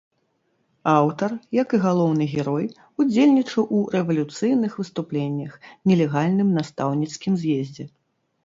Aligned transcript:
Аўтар, 0.99 1.31
як 1.61 1.69
і 1.77 1.79
галоўны 1.83 2.25
герой, 2.31 2.65
удзельнічаў 3.03 3.63
у 3.81 3.83
рэвалюцыйных 3.97 4.71
выступленнях, 4.81 5.51
нелегальным 5.93 6.49
настаўніцкім 6.61 7.33
з'ездзе. 7.45 7.85